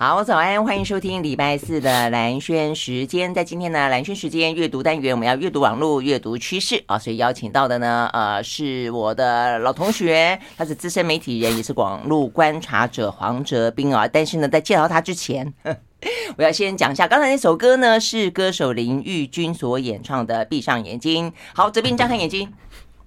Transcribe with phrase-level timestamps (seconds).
[0.00, 3.34] 好，早安，欢迎收听礼拜四的兰萱时间。
[3.34, 14.06] 在今天呢，兰萱时间阅读单元，我们要阅读网络，阅读趋势啊，所以邀请到的呢，呃，是我的老同学，他是资深媒体人，也是网络观察者黄哲斌啊。
[14.06, 15.52] 但是呢，在介绍他之前，
[16.38, 21.28] 我要先讲一下，刚才那首歌呢，是歌手林玉君所演唱的《闭上眼睛》。
[21.52, 22.48] 好，哲斌张开眼睛。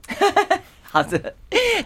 [0.91, 1.33] 好的，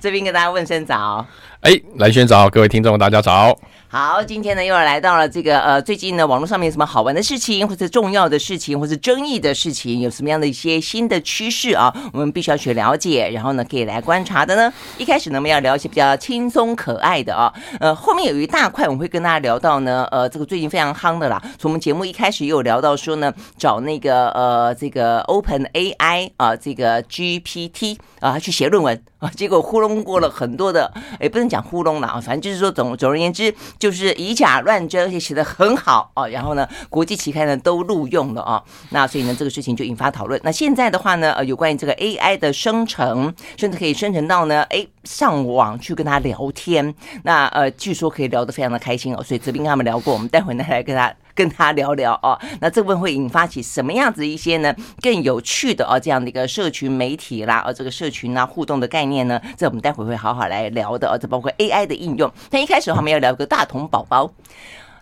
[0.02, 1.24] 这边跟大家问声早。
[1.62, 3.56] 哎，兰萱早，各位听众大家早。
[3.88, 11.96] 好，今天呢又来到了这个呃，最近呢网络上面有什么好玩的事情，或者重要的事情，或者争议的事情，有什么样的一些新的趋势啊？
[12.12, 14.74] 我们必须要去了解，然后呢可以来观察的呢。
[14.98, 21.42] 一开始呢我们要聊一些比较轻松可爱的啊，呃，后面有一大块我们会跟大家聊到呢，呃，这个最近非常夯的啦。
[21.58, 33.54] 从我们节目一开始也有聊到说呢，找那个呃这个 Open AI 啊，这个 GPT 啊去写论文啊，结果糊弄过了很多的，也不能讲糊弄了啊，反正就是说总总而言之。
[33.78, 36.28] 就是以假乱真，而且写的很好哦。
[36.28, 38.64] 然后呢，国际期刊呢都录用了啊。
[38.90, 40.40] 那所以呢，这个事情就引发讨论。
[40.44, 46.94] 那现在的话呢，呃，有关于这个 AI 的生成，甚至可以生成到呢，哎，上网去跟他聊天。
[47.24, 49.24] 那呃，据说可以聊得非常的开心哦。
[49.24, 52.36] 所以哲斌跟他们聊过，我们待会呢来跟他跟他聊聊哦。
[52.60, 59.40] 那这部分会引发起什么样子一些呢更有趣的哦这样的一个社群媒体啦，哦，这个社群啊互动的概念呢？
[59.56, 61.16] 这我们待会会好好来聊的哦。
[61.16, 62.32] 这包括 AI 的应用。
[62.50, 63.76] 那一开始我们要聊一个大同。
[63.76, 64.32] 童宝宝，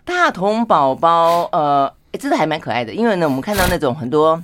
[0.04, 2.92] 大同宝宝，呃，真的还蛮可爱的。
[2.92, 4.42] 因为呢，我们看到那种很多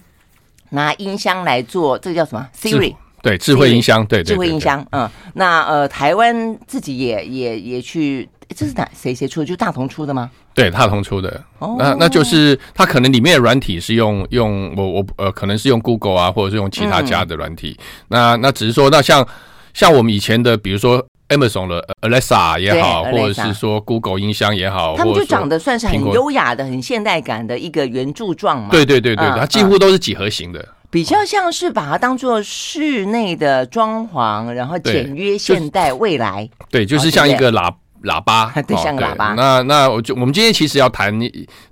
[0.69, 4.86] 拿音箱来做，这个叫什么？Siri，对，智慧音箱，对，智慧音箱。
[4.92, 9.47] 嗯，那呃，台湾自己也也也去，这是哪谁谁出的？
[9.47, 10.30] 就大同出的吗？
[10.54, 11.42] 对，大同出的。
[11.58, 17.76] 哦，那那就是它可能里面的软体是用用我我呃，可能是用 Google 啊，或者是用其他家的软体。
[17.78, 19.26] 嗯、那那只是说，那像
[19.72, 21.06] 像我们以前的，比如说。
[21.30, 28.70] Amazon 的 Alexa 也好，或者是说 Google 音箱也好，他们就长得算是很优雅的、很现代感的一个圆柱状嘛。
[28.72, 36.50] 对对对对，它几乎都是几何型的，比较像是把它当做室内的装潢，然后简约、现代、未来。
[36.69, 37.72] 对，就是像一个喇。
[38.05, 39.34] 喇叭，对，像个喇叭。
[39.34, 41.12] 那那我就我们今天其实要谈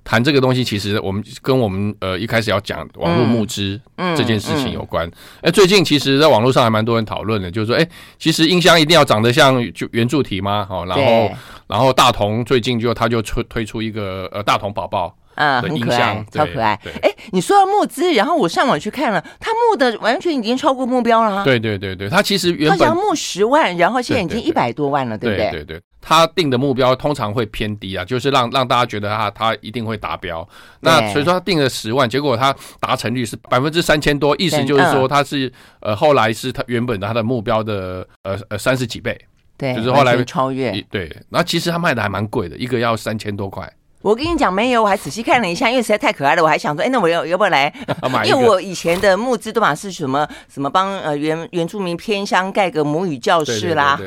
[0.03, 3.79] 谈这个东西，其实我们跟我们呃一开始要讲网络募资
[4.15, 5.09] 这件事情有关。
[5.41, 10.65] 哎，最近其实在网络上还蛮多人讨论的，就是说，哎，其实音箱一定要长得像就圆柱体吗？
[10.69, 11.31] 好，然后
[11.67, 15.15] 然后大同最近就他就推推出一个呃大同宝宝。
[15.35, 16.77] 嗯，很可爱，超可爱。
[17.01, 21.45] 哎，你说到募资，然后我上网去看了，他募的完全已经超过目标了。
[21.45, 25.49] 对对对对，他其实原本他想募十万，然后现在已经一百多万了，对不对？
[25.51, 30.47] 对对，他定的目标通常会偏低啊，就是让让大家觉得他他一定会达标。
[30.79, 35.51] 那所以说他定了十万，结果他达成率是百分之三千多，意思就是说他是
[35.81, 39.19] 呃后来是他原本的他的目标的呃呃三十几倍，
[39.57, 40.71] 对，就是后来超越。
[40.89, 43.71] 对，那其实他卖的还蛮贵的，一个要三千多块。
[44.01, 47.73] 我跟你讲，没有，我还仔细看了一下，因为实在太可爱了，我还想说，哎，那我要要不要来？
[48.23, 53.99] 因为我以前的募资都嘛是什么什么帮呃原原住民偏乡盖个母语教室啦，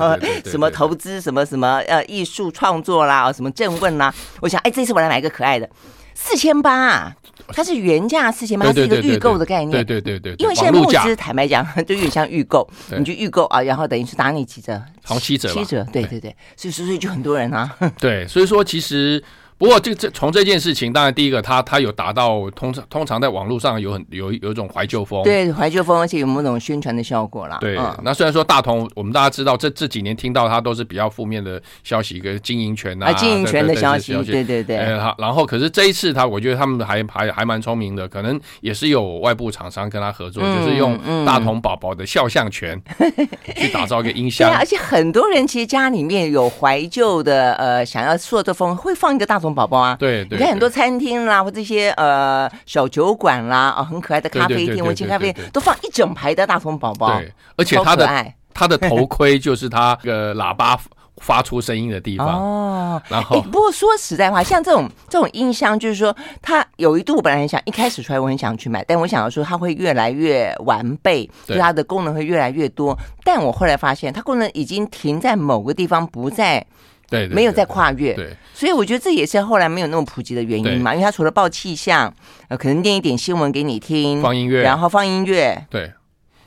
[0.46, 5.68] 什么投资什么什么呃艺术创作啦，什么正问啦，我想，哎，这次我来买一个可爱的，
[6.14, 7.14] 四千八，
[7.48, 12.66] 它是原价四千八，是一个预购的概念，对对对对，因为现在募资坦白讲 就有点像预购，
[12.96, 17.70] 你就预购啊，然后等于是打你几折，好七折，七折，对对对，所以所以就很多人啊，
[18.00, 19.22] 对，所以说其实。
[19.58, 27.58] 不过，这这从这件事情，当然第一个，他他有达到通常通常在网络上有很有有一种怀旧风，对怀旧风，而且有某种宣传的效果啦。
[27.60, 34.98] 对，嗯、那虽然说大同，我们大家知道这这几年听到他都是比较负面的消息，跟经营权啊，经营权的消息，对对对。
[34.98, 42.80] 好，然后可是这一次他，我觉得他们还还还蛮聪明的，可能也是有外部厂商跟他合作，嗯、就是用大同宝宝的肖像权
[43.54, 44.50] 去打造一个音箱。
[44.50, 49.52] 对、啊，而且很多人其实家里面有怀旧的，呃，想要塑这风，会放一个大同。
[49.52, 57.18] 宝宝啊，对，对，你看很多餐厅啦，或这些呃小酒馆啦，哦，很可爱的咖啡厅、温馨咖啡店，都放一整排的大同宝宝。
[57.18, 58.08] 对，而且它的
[58.54, 60.80] 它 的头盔就是它个喇叭
[61.18, 63.02] 发出声音的地方哦。
[63.08, 72.98] 然后，不过说实在话，像这种这种音箱，就是说它有一度我本来很想一开始出来我很想去买，但我想要说它会越来越完备，就它的功能会越来越多。
[73.22, 76.66] 但我后来发现，它功能已经停在某个地方，不在。
[77.12, 82.12] 对，没有再跨越，对，所以我觉得这也是后来没有那么普及的原因嘛，因为他除了报气象，
[82.48, 85.92] 呃，可能念一点新闻给你听，放音乐，然后放音乐，对，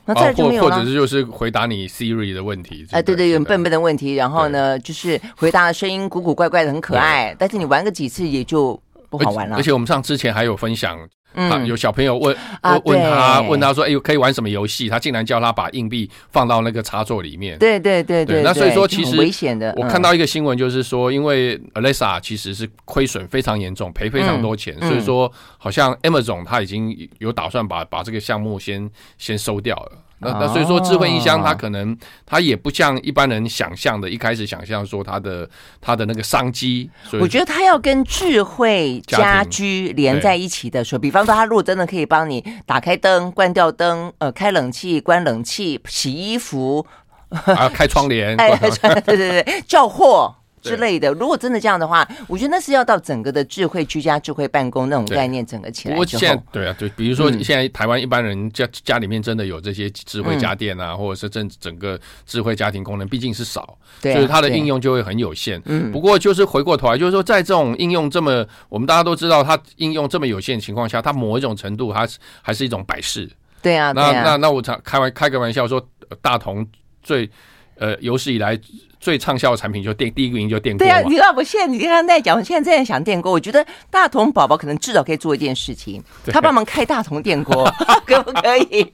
[0.06, 9.56] 那再就没有了，或者是就是回答你 Siri 的问题，哎，对对，有笨笨的问题，然后呢，就是回答的声音古古怪怪的，很可爱，但是你玩个几次也就不好玩了。
[9.56, 10.98] 而且我们上之前还有分享，
[11.36, 14.88] 嗯，有小朋友问问问他问他说，哎，可以玩什么游戏？
[14.88, 17.58] 他竟然叫他把硬币放到那个插座里面。
[17.58, 18.42] 对对对对。
[18.42, 19.72] 那所以说，其实危险的。
[19.76, 29.92] 我看到一个新闻，就是说，因为 Alexa 其实是亏损非常严重，赔非常多钱，所以说好像 Amazon 他已经有打算把把这个项目先先收掉了。
[30.18, 35.48] 那那所以说，智慧音箱它可能它也不像一般人想象的，一开始想象说它的
[35.80, 36.90] 它的那个商机。
[37.20, 46.86] 我觉得它要跟智慧家居连在一起的时候，比方说它如果真的可以帮你打开灯、关掉灯、呃开冷气、关冷气、洗衣服，
[47.28, 48.56] 啊开窗帘， 哎，
[49.04, 50.34] 对对对，叫货。
[50.62, 55.94] 之类的，如果真的这样的话，我觉得那是要到整个的智慧居家、智慧办公那种概念整个起来。
[55.94, 65.60] 不过现在对啊，对，比如说现在台湾一般人家家里面真的有这些智慧家电啊，或者是整整个智慧家庭功能毕竟是少，所以它的应用就会很有限。
[65.66, 73.30] 嗯，不过就是回过头来，就是说在这种应用这么，我们大家都知道它应用这么有限的情况下，它某一种程度它是还是一种摆饰。
[73.62, 75.80] 对啊，那那那我常开玩开个玩笑说，
[76.20, 76.66] 大同
[77.02, 77.30] 最
[77.78, 78.58] 呃有史以来。
[79.06, 80.84] 最畅销的产品就电，第一个名就电锅。
[80.84, 83.30] 对啊，你看我现在你刚刚在讲，我现在在想电锅。
[83.30, 87.72] 我觉得大同宝宝可能至少可以做一件事情，他帮忙开大同电锅，
[88.04, 88.92] 可不可以？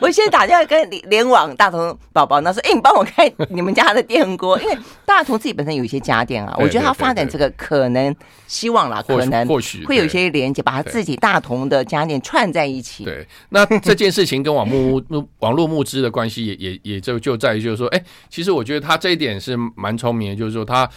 [0.00, 19.33] 我现在打电话跟联网大同宝宝，那说：“哎，你帮我开你们家的电锅，因为大同自己本身有一些家电啊，我觉得他发展这个可能希望啦，可能或许会有一些连接，把他自己大同的家电串在一起。”对，那这件事情跟网络募网络募资的关系也也也就就在于就是说，哎，其实我觉得他这一点。
[19.34, 20.88] 也是蛮聪明的，就是说他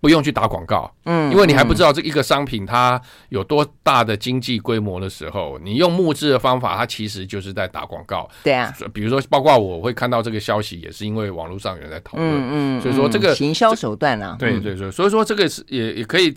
[0.00, 8.28] 不用去打广告，嗯，因为你还不知道这一个商品它有多大的经济规模的时候，你用募资的方法，它其实就是在打广告。
[8.42, 16.34] 对啊，比如说，包括我会看到这个消息，也是因为网络上有人在讨论，嗯，所以说这个行销手段啊，对对对，所以说这个是也也可以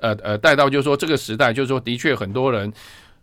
[0.00, 2.72] 呃呃带到，就是说这个时代，就是说的确很多人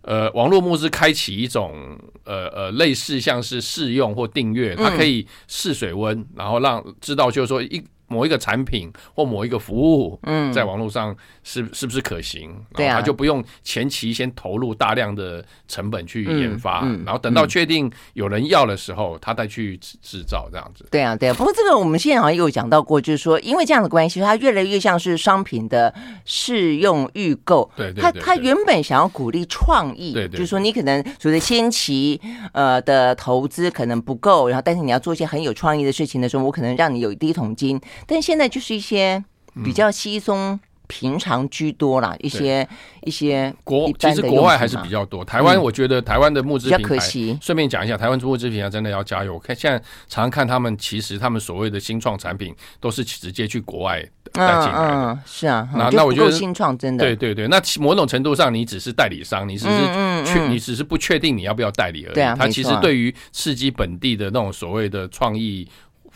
[0.05, 7.83] 呃网络募资开启一种呃呃类似像是试用或订阅，它可以试水温，然后让知道就是说一。
[8.07, 12.55] 某一个产品或某一个服务，嗯，在网络上是是不是可行？
[12.75, 20.85] 对啊，他就不用前期先投入大量的成本去研发，然后等到确定有人要的时候，他再去制造这样子。
[20.91, 21.33] 对啊，对啊。
[21.33, 25.93] 不过这个我们现在好像也有讲到过，就是说，因为这样的关系，它越来越像是商品的
[26.25, 27.69] 试用预购。
[27.75, 28.01] 对对。
[28.01, 32.19] 他他原本想要鼓励创意，对对，就是说你可能所谓的先期
[32.53, 37.81] 呃的投资可能不够，然后但是你要做一些很有创意的事情的时候，我可能让你有第一桶金。
[38.05, 39.23] 但现在就是一些
[39.63, 42.67] 比较稀松平常居多啦，一些
[43.01, 45.25] 一些国其实国外还是比较多。
[45.25, 46.99] 台湾我觉得台湾的募资平台，
[47.41, 49.39] 顺便讲一下，台湾募资平台真的要加油。
[49.39, 53.99] 看现在常常看他们，其实他们所谓的新创产品都是直接去国外
[54.31, 55.19] 带进来的。
[55.25, 57.47] 是啊，那那我觉得新创真的对对对。
[57.47, 62.13] 那某种程度上，你只是代理商，你只是确你只是不确定你要不要代理而已。
[62.13, 65.67] 对啊，它其实对于刺激本地的那种所谓的创意。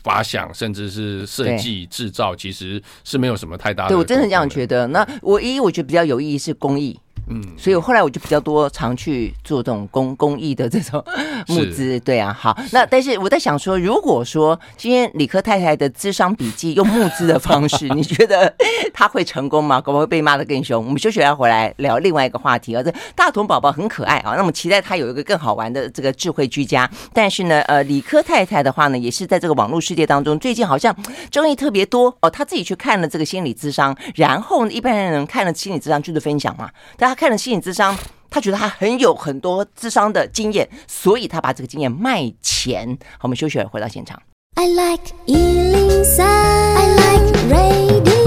[0.04, 3.90] 发想甚至是设计制造，其实是没有什么太大的。
[3.90, 4.88] 对，我真的这样觉得。
[4.88, 7.00] 那唯一我觉得比较有意义是公益。
[7.30, 11.04] 嗯，所以后来我就比较多常去做这种公 公益的这种
[11.48, 18.52] 募资，对啊，好，那但是我在想说，如果说今天理科太太的智商笔记用募资的方式，你觉得
[18.92, 19.80] 他会成功吗？
[19.80, 20.84] 可能会被骂的更凶。
[20.84, 26.90] 我们休息要回来聊另外一个话题啊，这大同宝宝很可爱啊，那么期待他有一个更好玩的这个智慧居家。
[27.14, 30.96] 但是呢，呃，理科太太的话呢，也是在这个网络世界当中，最近好像
[31.30, 32.30] 争议特别多哦。
[32.30, 37.19] 他自己去看了这个心理智商，然后呢，一般人看了心理智商就是分享嘛，大家。
[37.20, 37.98] 看了心理智商，
[38.30, 42.98] 他觉得他很有很多智商的经验，所以他把这个经验卖钱。
[43.18, 44.18] 好，我们休息会，回到现场。
[44.56, 48.19] I like 103, I like radio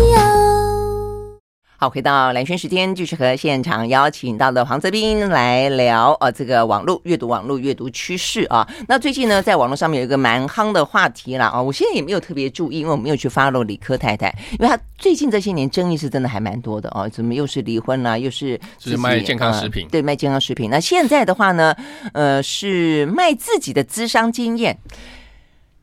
[1.83, 8.65] 好，回到蓝轩时间，继续和现场邀请到的黄泽斌来聊呃，这个网络阅读、网络阅读趋势啊。
[8.87, 11.61] 那最近呢，在网络上面有一个蛮夯的话题了啊。
[11.61, 17.09] 我现在也没有特别注意，因为我没有去 follow 理科太太，因为她最近这些年争议是真的还蛮多的哦。
[17.09, 19.89] 怎么又是离婚了，又是是卖健康食品？
[19.91, 20.71] 对，卖健康食品。
[20.71, 21.75] 那现在的话呢，
[22.13, 24.79] 呃，是卖自己的咨商经验。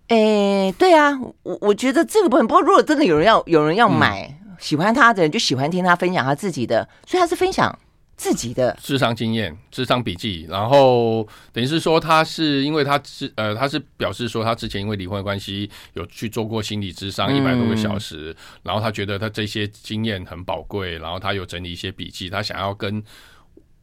[0.08, 4.34] 哎，对啊，我我觉得这个部分，不过如果真的有人要有人要买。
[4.60, 7.78] 嗯喜欢他的人就喜欢听他分享他自己的，所以他是分享
[8.18, 23.04] 自己的智商经验、智商笔记，然后等于是说他是因为他是呃他是表示说他之前因为离婚的关系有去做过心理智商一百多个小时，嗯、然后他觉得他这些经验很宝贵，然后他有整理一些笔记，他想要跟。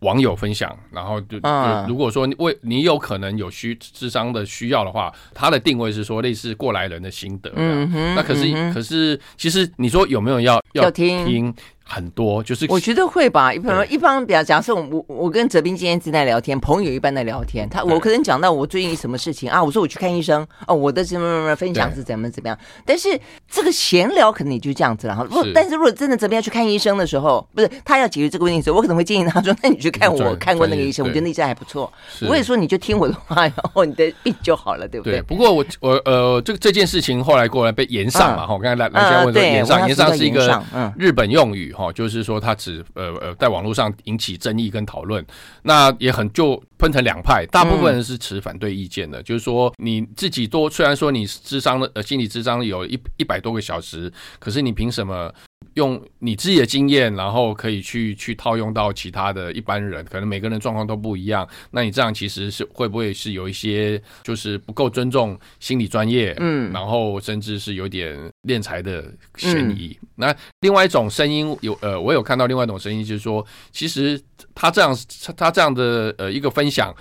[0.07, 1.49] 网友分享，然后就，就
[1.89, 7.51] 如果说为你有可能有需智商的需要的话，他的定位是说类似过来人的心得。
[7.57, 11.53] 嗯哼，那可是、嗯、可是其实你说有没有要要听？
[11.89, 13.55] 很多，就是我觉得会吧。
[13.55, 22.59] 一般一般比较，假设我我跟哲斌今天正在聊天，朋友一般在聊天，他我可能讲到我最近什么事情啊，我说我去看医生哦，我的什么什么分享是怎么怎么样。
[22.85, 23.09] 但是
[23.49, 25.23] 这个闲聊可能也就这样子了哈。
[25.23, 31.93] 如果但是如果真的哲斌要去看医生的时候，不是他要解决这个问题的时候，我可能会建议他说：“那你去看我看过那个医生，我觉得那医生还不错。”
[32.29, 35.21] 我也说你就听我的话，然后你的病就好了，对不对？
[35.21, 35.23] 对。
[35.23, 38.55] 不过我我呃，这个这件事情后来过来被延上嘛哈。
[38.55, 40.63] 我刚才来来先问说延上，延上是一个
[40.99, 42.57] 日本用语哈，就是说他。
[42.57, 45.25] 只呃呃，在网络上引起争议跟讨论，
[45.63, 55.31] 那也很就分成两派，大部分人是持反对意见的，嗯、就是说你自己多，虽然说你智商的呃心理智商有一一百多个小时，可是你凭什么？
[55.75, 61.47] 用你自己的经验，然后可以去去套用到其他的一般人，可能每个人状况都不一样。
[61.71, 66.35] 那你这样其实是会不会是有一些就是不够尊重心理专业？
[66.39, 69.97] 嗯，然后甚至是有点敛财的嫌疑。
[70.01, 74.19] 嗯、那另外一种声音有呃，我有看到另外一种声音，就是说，其实
[74.55, 74.97] 他这样
[75.37, 76.95] 他这样的呃一个分享。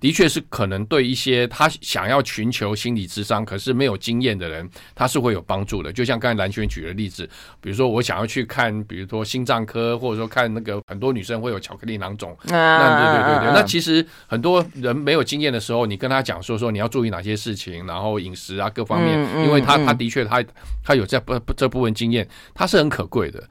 [0.00, 5.92] 的确是可能对一些他想要寻求心理智商，可是没有经验的人，他是会有帮助的。
[5.92, 7.28] 就像刚才蓝轩举的例子，
[7.60, 20.44] 比如说我想要去看，比如说心脏科，或者说看那个很多女生会有巧克力囊肿，那对对对对，那其实很多人没有经验的时候，你跟他讲说说你要注意哪些事情，然后饮食啊各方面，因为他他的确他
[20.84, 23.42] 他有这不这部分经验，他是很可贵的。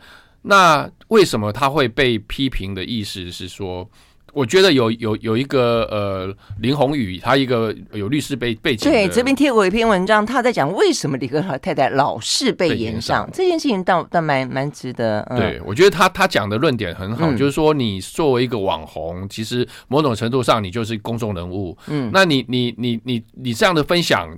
[0.44, 3.90] 那为什么他会被批评的意思是说？
[4.38, 8.88] 我觉得有有有一个呃林宏宇，他一个有律师背背景。
[8.88, 15.22] 对，这边贴过一篇文章，他在讲为什么理科太太老是被延上这件事情倒，倒倒蛮蛮值得。
[15.32, 21.76] 嗯、对，我觉得他他讲的论点很好，嗯、就是说你作为一个网红，其实某种程度上你就是公众人物。
[21.88, 24.30] 嗯，那你你你你你这样的分享。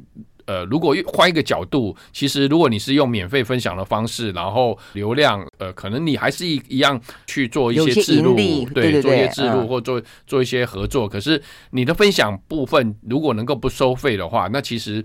[0.49, 11.07] 呃，如果换一个角度，其实如果你是用免费分享的方式，然后流量，呃，可能你还是一一样去做一些置入，对，对，对，对，做一些置入或做做一些合作。
[11.07, 11.39] 可是
[11.69, 15.03] 你的分享部分如果能够不收费的话，那其实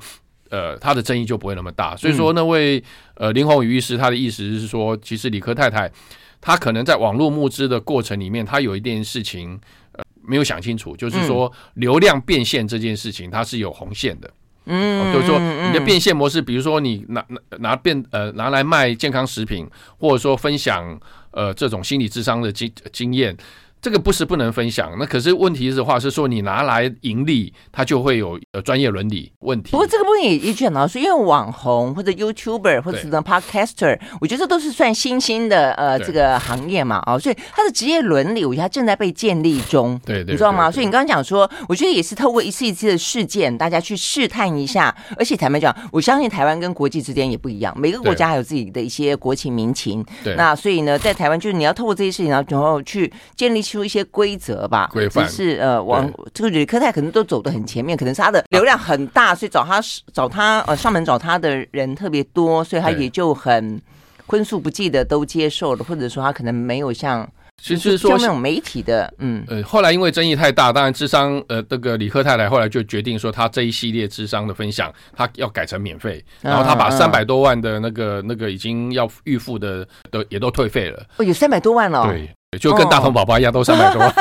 [0.49, 1.95] 呃，他的争议就不会那么大。
[1.95, 2.83] 所以说，那位
[3.17, 5.93] 呃林宏宇医师他的意思是说，其实李科太太
[6.41, 9.61] 她可能在网络募资的过程里面，她有一件事情
[9.93, 14.31] 呃没有想清楚，就是说流量变现这件事情，它是有红线的。
[14.66, 19.68] 嗯，就是说你的变现模式，比如说你拿拿拿变呃拿来卖健康食品，
[19.99, 20.99] 或者说分享
[21.30, 23.37] 呃这种心理智商的经经验。
[23.85, 29.73] 这个不是不能分享，那可是问题的话是说你拿来盈利，它就会有呃专业伦理问题。
[29.73, 40.71] 不过这个部分也也讲到说，因为网红或者 YouTuber 或者是 Podcaster，我觉得这都是算新兴的呃这个行业嘛，哦，所以他的职业伦理，我觉得他正在被建立中，对对，你知道吗？
[40.71, 44.97] 所以你刚刚讲说，我觉得也是透过一次一次的事件，大家去试探一下。
[45.19, 50.03] 而且坦白讲，我相信台湾跟国际之间也不一样，每个国家还有自己的一些国情民情。
[50.25, 53.74] 对，那所以呢，在台湾就是你要透过这些事情，然后去建立起。
[53.75, 55.28] 出一些规则吧，规范。
[55.28, 63.81] 是呃，往这个理科泰可能都走得很前面，可能是他的流量很大，所以找他找他呃上门找他的人特别多，所以他也就很
[64.26, 67.28] 荤素不忌的都接受了，或者说他可能没有像
[67.62, 69.45] 其实说那种媒体的嗯。
[69.49, 81.04] 呃，后来因为争议太大，当然智商呃这个李克太太后来就决定说他这一系列智商的分享他要改成免费，然后他把三百多万的那个那个已经要预付的都也都退费了。
[81.16, 82.28] 哦，有三百多万了，对。
[82.59, 84.15] 就跟大同宝宝一样，都三百多万。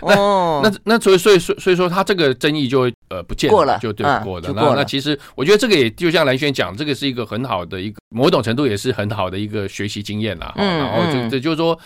[0.18, 4.52] 哦， 那那所以所以所以所以说，他这个争议就呃不见了，过了就对过了。
[4.54, 10.52] 那那其实我觉得这个也就像蓝轩讲，这个是一个很好的一个某种程度也是很好的一个学习经验啦。
[10.56, 11.78] 嗯，然后这这就是说。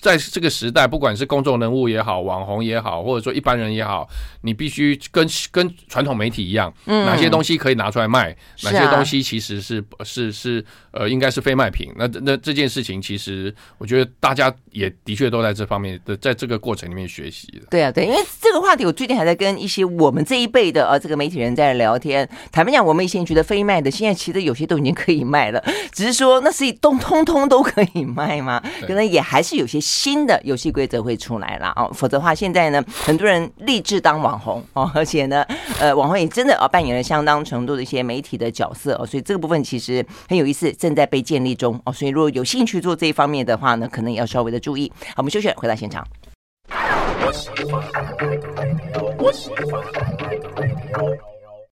[0.00, 4.08] 在这个时代，不管是公众人物也好，网红也好，或者说一般人也好，
[4.42, 11.92] 你必须跟跟传统媒体一样，嗯，哪些东西可以拿出来卖，哪些东西其实是是是呃，应该是非卖品。
[11.96, 17.66] 那那这件事情，其实我觉得大家也的确都在这方面的，在这个过程里面学习的。
[17.70, 22.28] 对啊，对，因为这个话题，我最近还在跟一些我们这一辈的呃这个媒体人在聊天。
[22.50, 28.60] 坦白讲，我们以前觉得非卖的，现在其实有些都已经可以卖了，只是说那是通通通都可以卖吗？
[28.86, 29.80] 可能也还是有些。
[29.94, 35.46] 新的游戏规则会出来了哦，否则的话，现在呢，很多人立志当网红哦， 而且呢，
[35.78, 44.92] 呃，网红也真的啊扮演了相当程度的一些媒体的角色哦，所以这个部分其实很有意思，正在被建立中哦，所以如果有兴趣做这一方面的话呢，可能也要稍微的注意。
[45.08, 46.04] 好，我们休息，回到现场。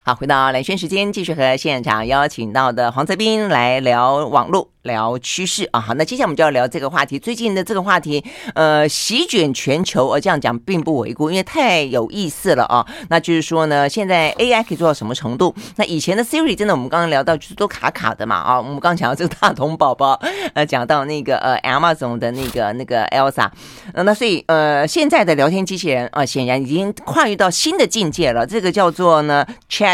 [0.06, 5.80] 好，回到蓝轩时间，继续和现场邀请到的黄泽斌来聊网络、聊趋势啊。
[5.80, 7.18] 好，那接下来我们就要聊这个话题。
[7.18, 8.22] 最近的这个话题，
[8.54, 12.84] 呃，席卷全球，而这样讲并不为过，因为太有意思了啊。
[13.08, 15.54] 那就是说呢，现在 AI 可以做到什么程度？
[15.76, 18.58] 那以前的 Siri 真的，我们刚刚聊到就是都卡卡的嘛啊。
[18.58, 20.20] 我们刚讲到这个大同宝宝，
[20.52, 23.48] 呃，讲到那个呃 Amazon 的那个那个 Elsa，
[23.94, 28.46] 呃，那所以呃，现在的聊天机器人啊，显然已经跨越到新的境界了。
[28.46, 29.93] 这个叫做呢 Chat。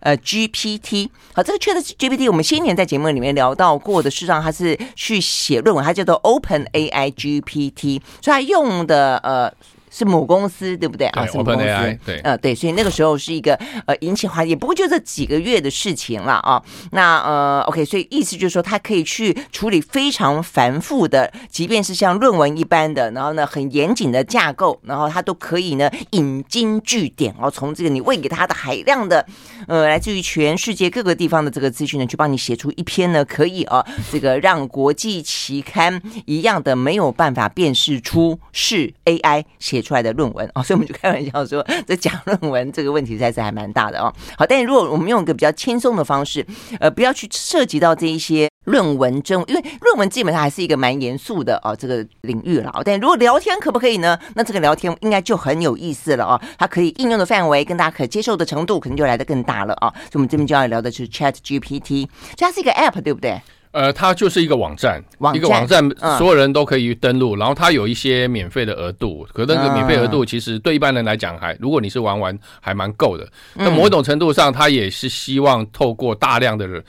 [0.00, 9.52] 呃，GPT 好，这个 ChatGPT 我们先前在节目里面聊到过的，事实上它是去写论文，它叫做 OpenAI GPT，所以它用的呃。
[9.90, 11.26] 是母公司对不对啊？
[11.26, 13.54] 是母公司对，呃，对，所以那个时候是一个
[13.86, 16.62] 呃引起话题，也不过就这几个月的事情了啊。
[16.92, 29.24] 那呃，OK，所以意思就是说，它可以去处理非常繁复的，即便是像论文一般的，然后呢很严谨的架构，然后它都可以呢引经据典，然后从这个你喂给它的海量的
[29.66, 44.12] 呃来自于全世界各个地方的这个资讯呢，去帮你写出一篇呢可以啊这个让国际期刊一样的没有办法辨识出是 AI 写写出来的论文啊、 哦，所以我们就开玩笑说，这讲论文这个问题实在是还蛮大的哦。
[44.36, 46.44] 好，但如果我们用一个比较轻松的方式，
[46.80, 52.72] 呃，不要去涉及到这一些论文争，因为论文基本上还是一个蛮严肃的哦这个领域了。
[52.84, 54.18] 但如果聊天可不可以呢？
[54.34, 56.40] 那这个聊天应该就很有意思了哦。
[56.58, 59.92] 它可以应用的范围跟大家可接受的程度，可能就来得更大了、哦。
[59.94, 63.40] 所以我们这边就要聊的是 Chat GPT，它是一个 App，对不对？
[63.70, 73.28] 呃，它就是一个网站，网站一个网站，所有人都可以登录，嗯、然后它有一些免费的额度，可那个免费额度其实对一般人来讲还，如果你是玩玩还蛮够的。
[73.54, 76.82] 那某种程度上，它也是希望透过大量的人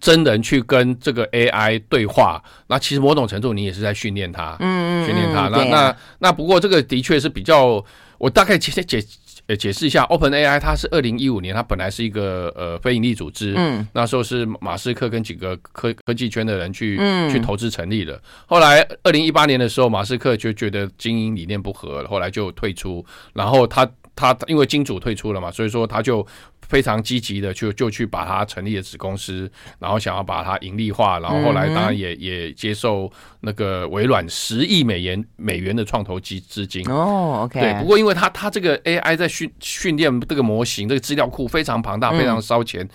[0.00, 5.48] 真人去跟这个 AI 对话，那其实某种程度你也是在训练它，嗯，训练它。
[5.48, 7.82] 那、啊、那那不过这个的确是比较，
[8.18, 9.02] 我大概解解。
[9.46, 18.20] 呃，解释一下，OpenAI 它是二零一五年，它本来是一个呃非营利组织，嗯，那时候是马斯克跟几个科科技圈的人去、嗯、去投资成立的。
[18.46, 23.04] 后来二零一八年的时候，马斯克就觉得经营理念不合，后来就退出。
[23.34, 26.26] 然后他他因为金主退出了嘛，所以说他就。
[26.68, 36.82] 非常积极的就就去把它成立了子公司，然后想要把它盈利化，然后后来当然也也接受那个微软十亿美元美元的创投基资金。
[36.90, 42.88] 哦，OK，对，不过因为它它这个 AI 在训训练这个模型，这个资料库非常庞大，非常烧钱，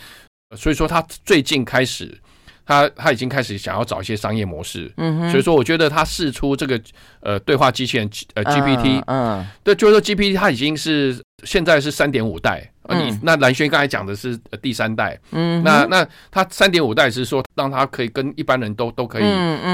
[0.55, 2.19] 所以说它最近开始，
[2.65, 6.79] 他他已经开始想要找一些商业模式，嗯，所以说我觉得他试出这个
[7.21, 12.70] 呃对话机器人呃 GPT，嗯，对，就是说 GPT 它已经是现在是三点五代。
[12.89, 19.23] 你那蓝轩刚才讲的是第三代，嗯，那那他三点五代是说让他可以跟一般人都都可以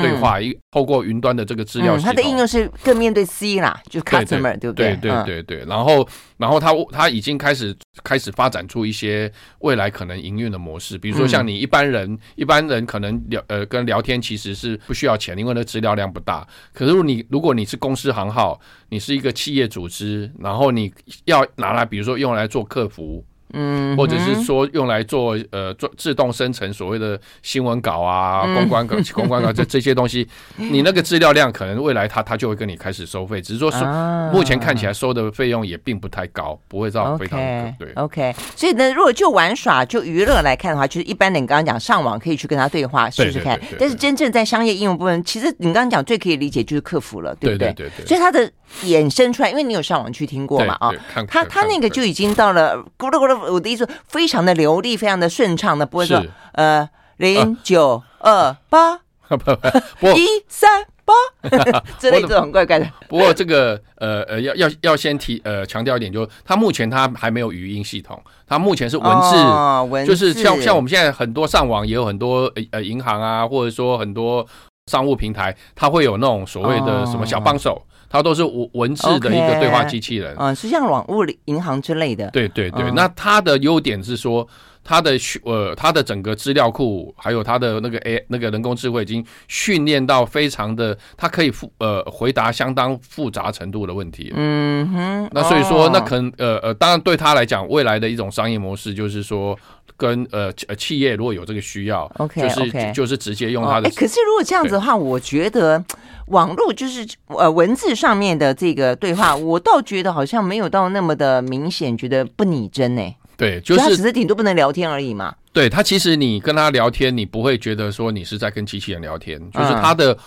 [0.02, 4.96] 对话，一透过云端的这个资料系统，它的应用是更面对 C 啦，就 customer 对不对？
[4.98, 16.46] 对对对对，然后然后他他已经开始开始发展出一些未来可能营运的模式，比如说像你一般人一般人可能聊呃跟聊天其实是不需要钱，因为那资料量不大。
[16.74, 20.94] 可是如果你如果你是公司行号，你是一个企业组织，然后你
[21.26, 23.24] 要拿来比如说用来做客服。
[23.54, 33.86] 嗯，或者是说用来做呃做自动生成所谓的新闻稿啊、公关稿、 公关稿这这些东西，你那个资料量可能未来他他就会跟你开始收费，只是说收
[34.34, 37.40] 目前看起来收的费用也并不太高，不会到非常
[37.80, 37.90] 对。
[37.96, 47.72] OK，所以呢，如果就玩耍就娱乐来看的话，就是一般的你刚刚讲上网可以去跟他对话试试看，但是真正在商业应用部分，其实你刚刚讲最可以理解就是客服了，对不对？
[47.72, 48.06] 对对对。
[48.06, 48.52] 所以他的
[48.84, 50.92] 衍生出来，因为你有上网去听过嘛啊，
[51.28, 53.52] 他他那个就已经到了咕噜咕噜。
[53.52, 59.00] 我的意思，非常的流利，非常的顺畅的，不会说呃零九二八
[60.16, 61.14] 一三八
[61.98, 62.88] 之类这种怪怪的。
[63.08, 74.46] 不过这个呃呃要要要先提呃强调一点，就是它目前他还没有语音系统，他目前是文字，哦、文字就是像像我们现在很多上网也有很多呃银行啊，或者说很多
[74.92, 77.72] 商务平台，它会有那种所谓的什么小帮手。
[77.74, 82.30] 哦它都是文文字的一个对话机器人，嗯，是像网物银行之类的。
[82.32, 84.48] 对对对，那它的优点是说，
[84.90, 94.32] 它的呃，它的整个资料库，还有它的那个 A 那个人工智慧已经训练到非常的，它可以复呃回答相当复杂程度的问题。
[94.34, 99.60] 嗯哼，那所以说，那可能呃呃，当然对他来讲，未来的一种商业模式就是说，
[99.98, 103.90] 跟呃呃企业如果有这个需要，OK，就是就是直接用它的。
[103.90, 105.84] 哎，可是如果这样子的话，我觉得。
[106.28, 113.16] 网络就是呃文字上面的这个对话，我倒觉得好像没有到那么的明显，觉得不拟真呢。
[113.38, 115.34] 对，就是他只是顶多不能聊天而已嘛。
[115.54, 120.18] 对，他其实你跟他聊天，你不会觉得说你是在跟机器人聊天，就是他的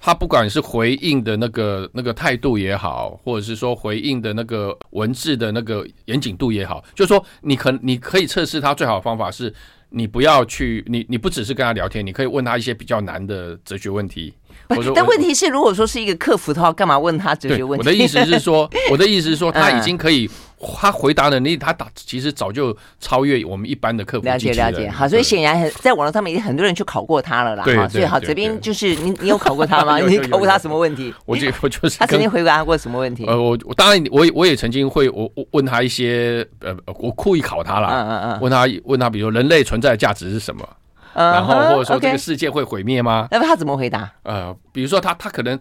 [0.00, 9.52] 他不管是回应的那个那个态度也好，或者是说回应的那个文字的那个严谨度也好，就是说你可你可以测试他最好的方法是，
[9.88, 14.34] 你不要去你你不只是跟他聊天，你可以问他一些比较难的哲学问题。
[14.68, 17.86] 不，但问题是，如果说是一个客服的话，干嘛问他哲学问题？
[17.86, 20.28] 我的意思是说， 我的意思是说，他已经可以，
[20.76, 24.26] 他回答能力，他打其实早就超越我们一般的客服。
[24.26, 27.64] 了解了解，好，所以显然很在网络上面已经很多人去考过他了啦。
[27.64, 29.98] 对，所以好，这边就是你，你有考过他吗？
[30.06, 31.14] 你考过他什么问题？
[31.24, 33.24] 我就我就是他曾经回答过什么问题？
[33.26, 40.68] 呃，我我当然我我也曾经会我问他一些呃，我故意考他了，嗯嗯嗯，问他问他，比如人类存在的价值是什么？
[41.14, 43.26] 然后或者说这个世界会毁灭吗？
[43.30, 44.10] 那么他怎么回答？
[44.22, 45.58] 呃，比如说他他可能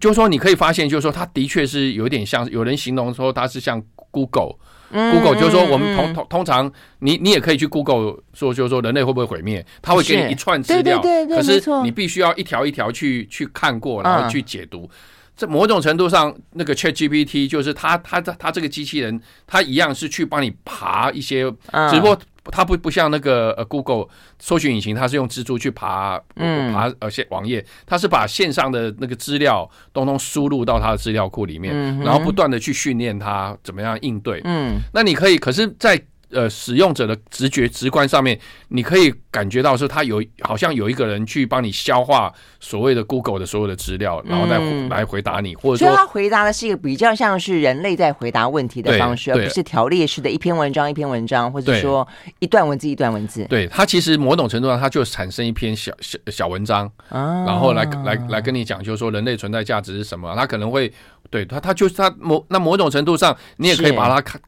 [0.00, 9.64] 就是说你可以发现，就是说他的确是有点像有人形容说他是像 Google，Google 就是说我们通通通常你你也可以去 Google 说就是说人类会不会毁灭？
[9.80, 14.90] 他会给你一串资料，可是你必须要一条一条去去看过，然后去解读。
[15.36, 21.50] 在某种程度上，那个 ChatGPT 就是他他他这个机器人，他一样是去帮你爬一些，
[21.90, 22.18] 只不过。
[22.50, 24.06] 它不不像那个呃 Google
[24.38, 26.72] 搜寻引擎，它是用蜘蛛去爬嗯。
[26.72, 34.40] 爬呃线网页，它是把线上的那个资料通通输入到它的资料库里面，然后不断的去训练它怎么样应对。
[34.44, 36.00] 嗯，那你可以，可是，在
[36.32, 38.38] 呃，使用者的直觉直观上面，
[38.68, 52.06] 你可以感觉到说，他有好像有一个人去帮你消化所谓的 Google 的所有的资料，然后再来回答你，或者说他回答的是一个比较像是人类在回答问题的方式，而不是条列式的一篇文章一篇文章，或者说
[52.38, 53.44] 一段文字一段文字。
[53.46, 60.32] 对，他其实某种程度上，他就产生一篇小小小文章，然后来来来跟你讲，就是说人类存在价值是什么？
[60.36, 60.92] 他可能会
[61.28, 64.40] 对他，他就是他某那某种程度上，你也可以把它看。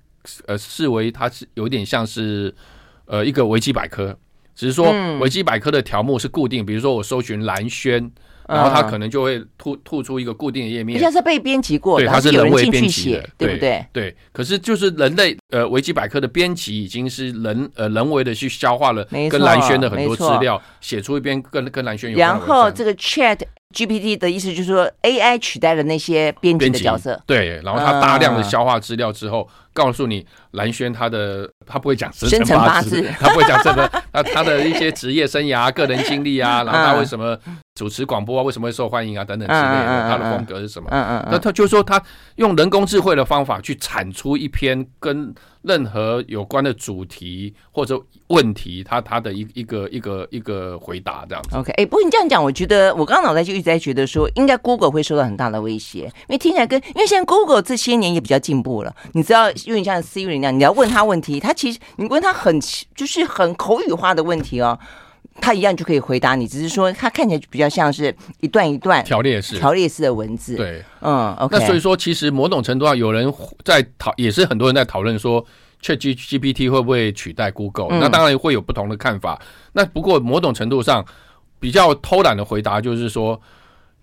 [0.47, 2.55] 呃，视为它是有点像是
[3.07, 4.17] 呃一个维基百科，
[4.55, 8.11] 只是说维基百科的条目是固定，比如说我搜寻蓝轩，
[8.49, 13.87] 然后它可能就会吐吐出一个固定的页面，像是被编辑过，对，它是人为编辑的，对不对？
[13.93, 14.17] 对。
[14.33, 22.35] 可是就是人类呃维基百科的编辑已经是人呃人为的去消化了跟蓝轩的很多资料，写出一篇跟跟蓝轩有关的。
[22.35, 23.41] 然后这个 Chat
[23.73, 27.61] GPT 的意思就是说 AI 取代了那些编辑的角色，对。
[27.65, 29.49] 然后它大量的消化资料之后。
[29.75, 37.35] 告诉你，蓝轩他的他不会讲生辰八字，他不会讲这个， 他他的一些职业生涯、个人经历啊， 然后他为什么
[37.75, 40.89] 主持广播啊，为什么会受欢迎啊，等等之类的，他的风格是什么？
[41.31, 42.01] 那他就说他
[42.37, 51.57] 用人工智慧的方法去产出一篇跟任何有关的主题或者问题，他他的一一个一个一个回答这样子。
[51.57, 59.51] OK，哎，不过你这样讲，我觉得我刚刚脑袋就一直在觉得说，应该 Google 会受到很大的威胁，因为听起来跟因为现在 Google 这些年也比较进步了，你知道。
[59.65, 62.61] 因为像 Siri 那样，你要问他问题，他其实你问他很
[62.95, 64.79] 就是很口语化的问题哦，
[65.41, 70.57] 他一样就可以回答你，只是说他看起来比较像是一段一段条列式条列式的文字。
[70.57, 71.59] 对，嗯，OK。
[71.59, 73.33] 那所以说，其实某种程度上，有人
[73.65, 75.45] 在讨，也是很多人在讨论说
[75.83, 77.89] ，ChatGPT 会不会取代 Google？
[77.91, 79.41] 嗯，那当然会有不同的看法。
[79.73, 81.05] 那不过某种程度上，
[81.59, 83.41] 比较偷懒的回答就是说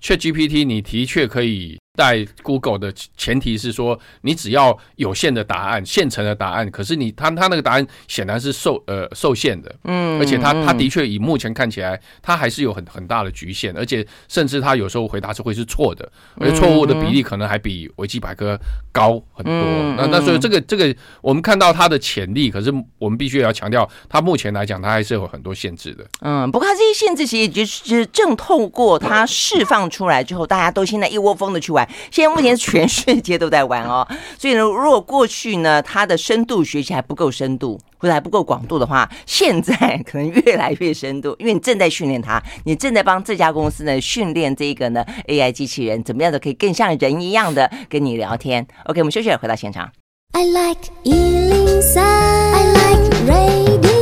[0.02, 1.79] ，ChatGPT 你的确可以。
[2.00, 16.10] 在 Google 的前提是说，你只要有限的答案、现成的答案，可是你他他那个答案显然是受呃受限的，嗯，而且他他的确以目前看起来，他还是有很很大的局限，而且甚至他有时候回答是会是错的，
[16.40, 18.58] 而且错误的比例可能还比维基百科
[18.94, 19.54] 高很多。
[19.98, 26.06] 那那所以这个这个我们看到它的潜力，可是我们必须要强调，它目前来讲，它还是有很多限制的。
[26.22, 31.89] 嗯，不过它这些限制其实就是正透过它释放出来之后，大家都现在一窝蜂的去玩。
[32.12, 39.76] 现在目前全世界都在玩哦，所以呢，如果过去呢，它的深度学习还不够深度，或者还不够广度的话，现在
[40.06, 48.66] 可能越来越深度，因为你正在训练它，你正在帮这家公司呢训练这个呢 AI 机器人，怎么样的可以更像人一样的跟你聊天。
[48.86, 49.90] OK，我们休息，回到现场。
[50.32, 53.99] I like 103, I like radio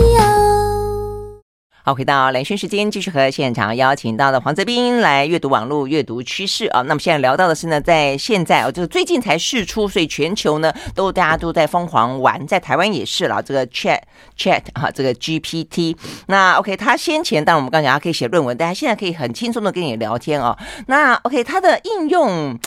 [1.87, 6.81] 好，回到蓝轩时间，继续和现场邀请到的黄泽斌来阅读网络阅读趋势啊。
[6.81, 13.41] 那么现在聊到的是呢，在现在哦，就是最近才试出，所以全球呢都大家都在疯狂玩，在台湾也是了。
[13.41, 14.01] 这个 Chat
[14.37, 15.95] Chat 哈，这个 GPT。
[16.25, 20.57] 那 OK，他先前当然我们刚讲他可以写论文，但他现在可以很轻松的跟你聊天哦。
[20.87, 22.59] 那 OK，他的应用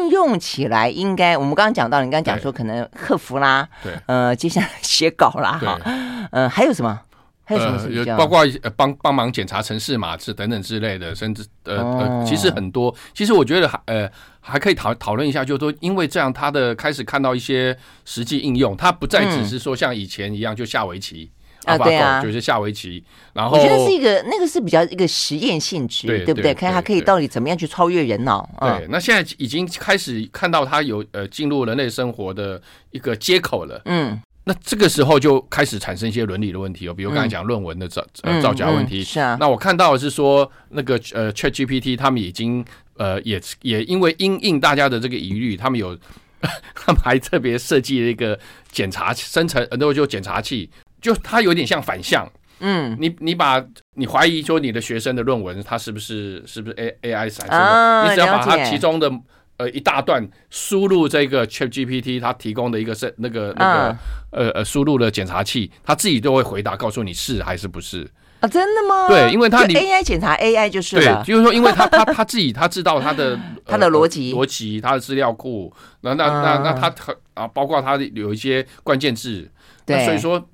[0.00, 5.78] 应用起来应该，我们刚刚讲到，你刚刚讲说可能客服啦，对，呃，接下来写稿啦，哈，
[6.32, 6.98] 呃，还有什么？
[7.48, 12.94] 呃，包括呃帮帮忙检查城市码字等等之类的，甚至呃呃，其实很多。
[13.14, 21.30] 其实我觉得还呃还可以讨讨论一下，就是说，因为这样他的开始看到一些实际应用，它不再只是说像以前一样就下围棋。
[21.64, 23.04] AlphaGo，对啊，就是下围棋。
[23.34, 26.54] 然后我觉得是一个那个是比较一个实验性质，对不对？
[26.54, 28.48] 看它可以到底怎么样去超越人脑。
[28.60, 33.82] 对，那现在已经开始看到它有呃进入人类生活的一个接口了。
[33.86, 34.18] 嗯。
[34.48, 39.04] 那这个时候就开始产生一些伦理的问题哦，比如刚才讲论文的造、嗯、呃造假问题。
[39.04, 39.36] 是啊。
[39.38, 42.64] 那我看到的是说，那个呃 ChatGPT 他们已经
[42.96, 45.94] 呃也也因为因应大家的这个疑虑，他们有
[46.74, 48.38] 他们还特别设计了一个
[48.72, 50.70] 检查生成，呃，就检查器，
[51.02, 52.26] 就它有点像反向。
[52.60, 52.96] 嗯。
[52.98, 53.62] 你你把
[53.96, 57.66] 你怀疑说你的学生的论文，它是不是是不是 A A I 产生的？
[57.66, 59.12] 哦、你只要把它其中的。
[59.58, 63.96] 呃，一大段输入这个 ChatGPT 它提供的一个是那个那个
[64.30, 68.08] 呃呃输入的检查器，它自己都会回答，告诉你是还是不是
[68.40, 68.48] 啊？
[68.48, 69.08] 真的吗？
[69.08, 76.94] 对，因为它 AI 检查 AI 就是对，就是说，因为他他他自己他知道他的 他的逻辑逻辑，他的资料库，那那那那它
[77.34, 79.50] 啊，包括它有一些关键字，
[79.84, 80.48] 对，所以说。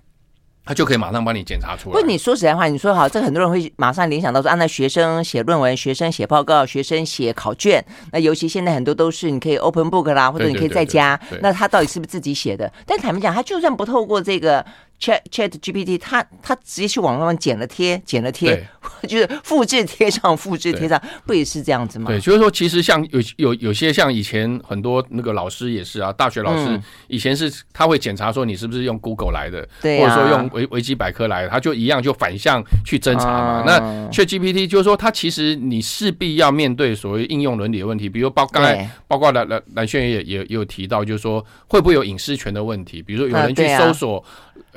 [0.64, 2.00] 他就可以马上帮你检查出来。
[2.00, 12.72] 不，你说实在话，你说好，这很多人会马上联想到说，啊，那学生写论文，学生写报告，学生写考卷，那尤其现在很多都是你可以 open book 啦，或者你可以在家，那他到底是不是自己写的？
[12.86, 14.64] 但坦白讲，他就算不透过这个。
[15.00, 18.66] Chat Chat GPT，它它直接去网上剪了贴，剪了贴，
[19.06, 22.06] 就是复制贴上，复制贴上，不也是这样子吗？
[22.08, 33.44] 对，就是说，其实像有有有些像以前很多那个老师也是啊，大学老师以前是他会检查说你是不是用 Google 来的，对、啊，或者说用维维基百科来的，他就一样就反向去侦查嘛。
[33.60, 33.80] 啊、那
[34.10, 43.02] Chat GPT 就是说，他其实你势必要面对所谓应用伦理的问题，比如包刚才包括蓝蓝蓝轩也也也有提到，就是说会不会有隐私权的问题？
[43.02, 44.24] 比如说有人去搜索。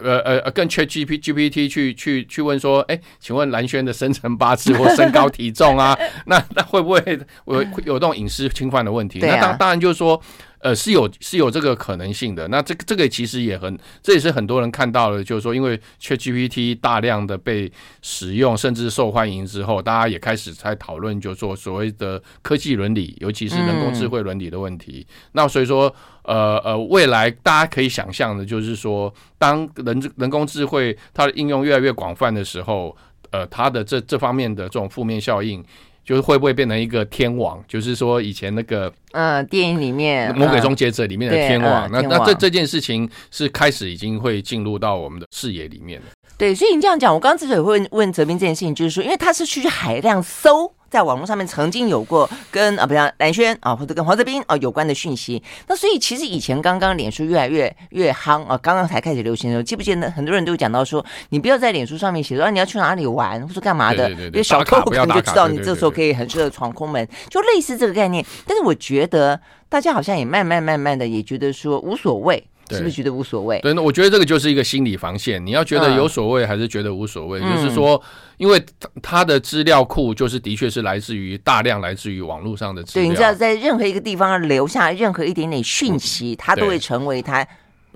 [0.03, 5.97] 呃呃呃，跟 ChatGPT 去去去问说，哎，请问蓝轩的生辰八字或身高体重啊？
[6.25, 7.01] 那那会不会
[7.45, 9.19] 有有这种隐私侵犯的问题？
[9.25, 10.21] 啊、那当当然就是说，
[10.59, 12.47] 呃，是有是有这个可能性的。
[12.47, 25.05] 那这个这个其实也很，这也是很多人看到的，就是说，因为 ChatGPT 大量的被使用，甚至受欢迎之后，大家也开始在讨论，就是说所谓的科技伦理，尤其是人工智慧伦理的问题。
[25.09, 25.93] 嗯、那所以说。
[26.27, 32.93] 呃呃，未来大家可以想象的，就是说，当人人工智慧它的应用越来越广泛的时候，
[33.31, 35.63] 呃，它的这这方面的这种负面效应，
[36.07, 37.61] 就是会不会变成一个天王？
[37.67, 46.05] 就是说，以前那个嗯，电影里面《魔鬼终结者》里面的天王，那那这这件事情是开始已经会进入到我们的视野里面了。
[46.37, 50.71] 对，所以你这样讲，我刚刚之所以会问问哲斌这件事情，就是说，因为他是去海量搜。
[50.89, 55.43] 在网络上面曾经有过跟啊，比如蓝轩啊，或者跟黄泽斌啊有关的讯息。
[55.67, 68.25] 那所以其实以前刚刚脸书越来越越夯啊，刚刚才开始流行的时候，记不记得很多人都讲到说，你不要在脸书上面写说你要去哪里玩或者干嘛的，因为小偷可能就知道你这时候可以很适合闯空门，就类似这个概念。
[68.45, 72.41] 但是我觉得大家好像也慢慢慢慢的也觉得说无所谓。
[72.69, 73.59] 是不是觉得无所谓？
[73.61, 75.43] 对，那我觉得这个就是一个心理防线。
[75.45, 77.39] 你要觉得有所谓，还是觉得无所谓？
[77.41, 78.01] 嗯、就是说，
[78.37, 78.63] 因为
[79.01, 83.05] 他的资料库就是的确是来自于大量来自于网络上的资料。
[83.05, 87.47] 对，你知道，在任何一个地方留下任何一点点讯息，它都会成为它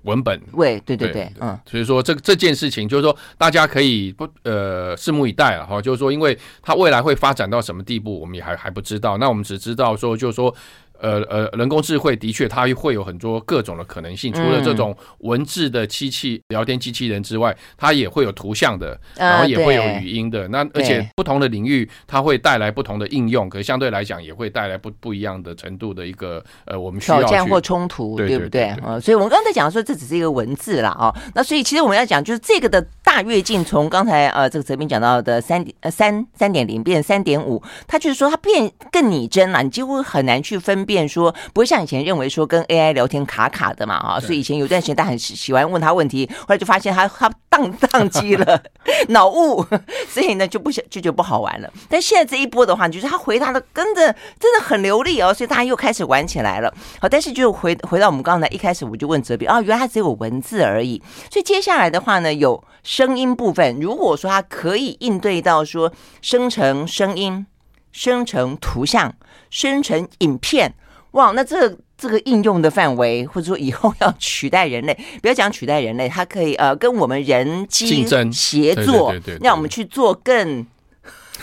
[0.04, 0.40] 文本。
[0.56, 1.60] 对，对，对，对，嗯。
[1.66, 5.82] 所以说，这这件事情就是说，大家可以不呃拭目以待了哈。
[5.82, 9.18] 就是说，因为它未来会发展到什么地步，我们也还还不知道。
[9.18, 10.54] 那我们只知道说，就是说。
[11.02, 14.32] 呃呃，人工智慧的确，它会有很多各种的可能性。
[14.32, 20.42] 除了这种文字的机器、嗯、聊天机器人之外，它也会有图像的，然后也会有语音的。
[20.42, 28.66] 呃、那而且不同的领域，它会带来不同的应用，可是相对来讲，也会带来不不一样的程度的一个呃，我们需要挑战或冲突，对不对？
[28.66, 30.92] 啊、呃，所以我们刚才讲说，这只是一个文字啦。
[30.92, 31.16] 啊、哦。
[31.34, 40.91] 那所以其实我们要讲，就是这个的大跃进，从刚才呃这个泽斌讲到的三点呃三三点零变三点五，它就是说它变更拟真了，你几乎很难去分辨。
[40.92, 48.62] 变说不会像以前认为说跟 AI 聊天卡卡的嘛啊，所以以前有段时间大家很喜欢问他问题，后来就发现他 他宕宕机了
[49.08, 49.66] 脑雾，
[50.10, 51.72] 所以呢就不想就觉得不好玩了。
[51.88, 54.02] 但现在这一波的话，就是他回答的跟着
[54.38, 56.74] 真的很流利哦，所以大家又开始玩起来了。
[57.00, 61.02] 好，但是就回回到我们刚才一开始我就问哲斌啊，原来他只有文字而已。
[61.32, 67.46] 所以接下来的话呢，有声音部分，如果说他可以应对到说生成声音、
[67.92, 69.14] 生成图像、
[69.52, 70.74] 生成影片。
[71.12, 80.66] 哇，那这个、这个应用的范围，或者说以后要取代人类，不要讲取代人类，它可以呃跟我们人机协作，让我们去做更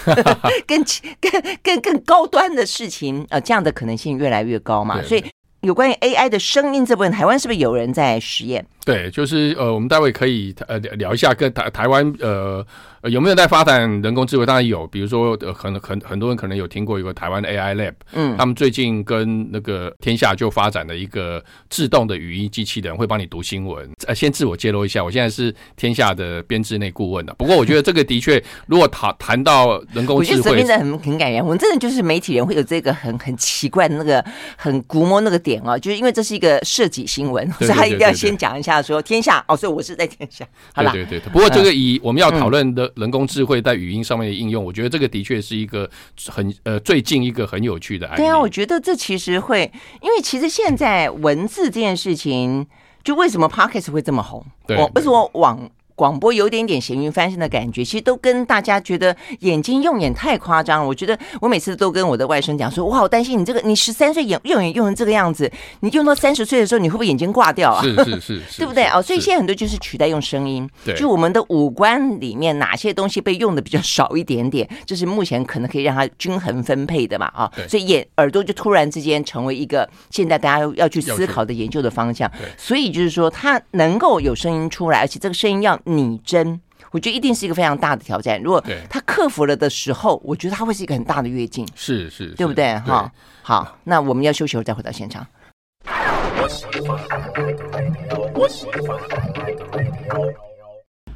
[0.66, 0.82] 更
[1.20, 5.02] 更更更高端的事情，呃，这样的可能性越来越高嘛。
[5.02, 5.22] 所以
[5.60, 8.64] 有关于 AI 的声音这部分，台湾是不是有人在实验？
[8.88, 12.64] 对，就是呃，我们待会可以呃聊一下跟台台湾呃。
[13.00, 14.44] 呃，有没有在发展人工智慧？
[14.44, 23.88] 当然有，比如说，呃，很很很多人可能有听过一个台湾的 AI Lab，嗯，他们最近跟那个天下就发展了一个自动的语音机器人，会帮你读新闻。
[24.08, 27.32] 呃，先自我揭露一下，我现在是天下的编制内顾问的。
[27.34, 31.40] 不过，我觉得这个的确，如果谈谈到人工智慧，我觉得真的很很感人。
[31.40, 34.24] 我们真的就是媒体人会有这个很很奇怪的那个
[34.56, 40.46] 很估摸那个点哦，就是因为这是一个设计新闻，所以他一定要先讲一下说天下哦，所以我是在天下。
[40.74, 41.32] 好了，对对对。
[41.32, 42.92] 不过这个以我们要讨论的。
[42.98, 45.88] 人工智慧在语音上面的应用，我觉得这个的确是一个
[46.26, 48.22] 很呃最近一个很有趣的案例。
[48.22, 52.66] 对啊，我觉得这其实会，因为其实现在文字这件事情，
[53.04, 54.44] 就为什么 Podcast 会这么红？
[54.66, 55.70] 对，为什么网？
[55.98, 60.86] 广播有点点咸鱼翻身的感觉，其实都跟大家觉得眼睛用眼太夸张了。
[60.86, 69.02] 我觉得我每次都跟我的外甥讲说：“我好担心你这个，你十三岁眼用眼用成这个样子，你用到三十岁的时候，你会不会眼睛挂掉啊？”是是是， 对不对哦？
[69.02, 77.50] 所以现在很多就是取代用声音，对，就我们的五官里面哪些东西被用的比较少一点点，就是目前可能可以让它均衡分配的嘛啊。
[77.68, 82.30] 所以眼耳朵就突然之间成为一个现在大家要去思考的研究的方向。
[82.56, 85.76] 所以就是说，它能够有声音出来，而且这个声音要。
[85.88, 88.40] 拟真，我觉得一定是一个非常大的挑战。
[88.42, 91.66] 如果他克服了的时候，我觉得他会是一个很大的跃进。
[91.74, 92.78] 是是，对不对？
[92.80, 93.10] 哈，
[93.42, 95.26] 好，那我们要休息后再回到现场。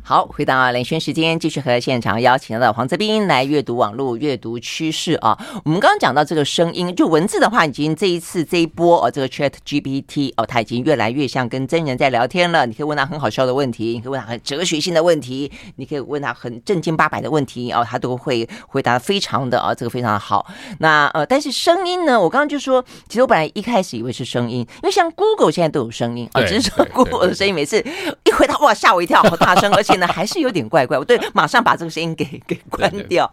[0.04, 5.38] 好，回到连线时间，继续和现场邀请到黄泽斌来阅读网络阅读趋势啊。
[5.64, 12.66] 我们刚刚讲到这个声音，就文字的话，已经这一次这一波哦，这个 Chat GPT 哦，它已经越来越像跟真人在聊天了。
[12.66, 20.44] 你可以问他很好笑的问题，你可以问他很哲学性的问题，你可以问他很正经八百的问题哦，他都会回答非常的啊，这个非常的好。
[20.80, 27.78] 那呃，但是声音呢，我刚刚就说，其实我本来一开始以为是声音，因为像 Google 现在都有声音啊，只是说 Google 的声音每次
[28.24, 29.91] 一回答哇吓我一跳，好大声，而且。
[30.06, 33.30] 还是有点怪怪，我对， 马上把这个声音给给关掉。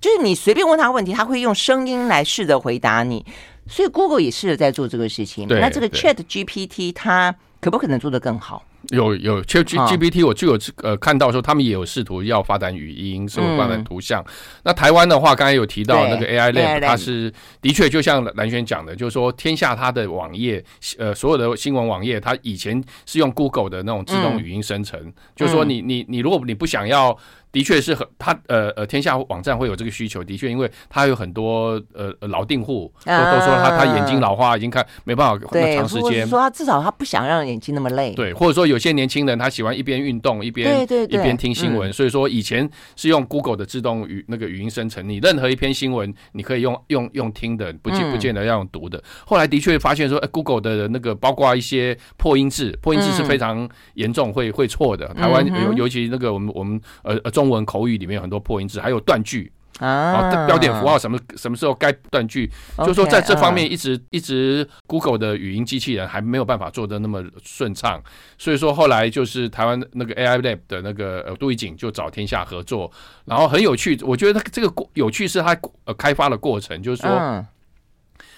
[0.00, 3.24] 就是你随便问他问题，他会用声音来试着回答你。
[3.66, 5.48] 所以 Google 也试着在做这个事情。
[5.48, 8.62] 那这个 Chat GPT 它可不可能做得更好？
[8.90, 14.24] 有有，Chat GPT 我就有呃看到说他们也有试图要发展语音，甚至发展图像。
[14.62, 20.62] 那台湾的话，刚才有提到那个 AI Lab，它是的确就像蓝轩讲的，就是说天下它的网页，
[20.98, 27.16] 呃，所有的新闻网页，它以前是用 Google 的那种自动语音生成，就是说你你你如果你不想要。
[27.54, 30.24] 的确是很，他呃呃，天下网站会有这个需求。
[30.24, 36.26] 的确，因为他有很多呃老订户，都都说他他眼睛老花，已经看没办法那么长时间。
[36.26, 38.12] 说他至少他不想让眼睛那么累。
[38.14, 49.00] 对，或者说有些年轻人他喜欢一边运动一边一边听新闻，所以说以前是用 Google 的自动语那个语音生成，你任何一篇新闻你可以用用用听的，不见不见得要用读的。
[49.24, 55.06] 后来的确发现说，哎，Google 的那个包括一些破音字，破音字是非常严重会会错的。
[55.14, 57.43] 台湾尤尤其那个我们我们呃呃中。
[57.44, 59.52] 中文口语里面有很多破音字，还有断句。
[59.80, 68.00] 啊，标点符号什么什么时候该断句，就是说在这方面一直一直 Google 的语音机器人还没有办法做的那么顺畅，
[68.38, 72.88] 所以说后来就是台湾那个 AI Lab 的那个呃杜一景就找天下合作，
[73.24, 77.44] 然后很有趣，我觉得这个过有趣是他呃开发的过程，就是说。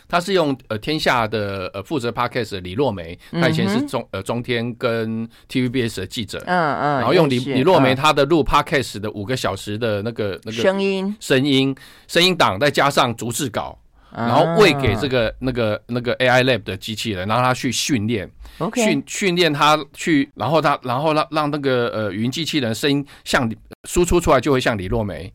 [0.09, 11.17] 他是用呃天下的呃负责 Podcast 的李若梅，他以前是中呃中天跟 TVBS 的记者，嗯嗯，然后用李李若梅她的录 Podcast 的五个小时的那个那个声音。
[11.21, 11.75] 声音
[12.07, 13.79] 声音档，再加上逐字稿，
[14.17, 18.29] 然后喂给这个那个那个 AI Lab 的机器人，让他去训练，
[18.75, 23.51] 训训练他去，然后他然后让让那个呃语音机器人声音像。
[23.87, 25.33] 输出出来就会像李若梅，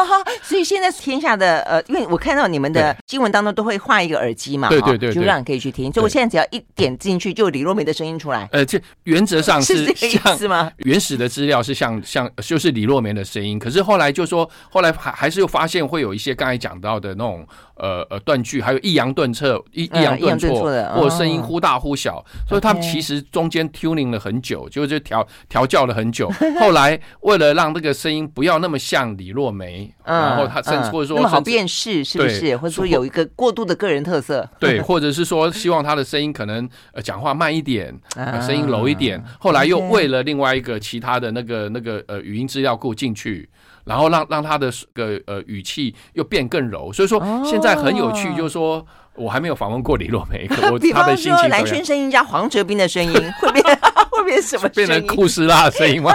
[0.44, 5.90] 所以现在天下的呃，因为我看到你们的新闻当中都会画一个耳机嘛，对对对，就让你可以去听。
[5.90, 8.46] 所以我现在只要一点进去，就李若梅的声音出来。
[8.52, 10.70] 呃，这原则上是 这个意思吗？
[10.78, 26.30] 原始的资料是像像就是李若梅的声音，可是后来就说，后来还还是又发现会有一些刚才讲到的那种呃呃断句，还有抑扬顿挫、抑抑扬顿挫的，或者声音忽大忽小，所以他们其实中间 tuning 了很久，就就调调教了很久。
[26.60, 32.40] 后来为了让这个声音不要那么像李若梅，嗯、然后他甚至或者说、嗯、那么好辨识是不是？
[32.40, 39.18] 对或者说有一个过度的个人特色，对，或者是说希望他的声音可能呃讲话慢一点，呃、声音柔一点。
[39.18, 43.48] 嗯、后来又为了另外一个其他的那个那个呃语音资料库进去，
[43.84, 46.92] 然后让让他的个呃语气又变更柔。
[46.92, 51.48] 所以说现在很有趣，就是说我还没有访问过李若梅，我 他的心情。
[51.48, 53.64] 蓝轩声音加黄哲斌的声音会变
[54.10, 54.68] 会变什么？
[54.74, 56.12] 变成库斯拉的声音吗？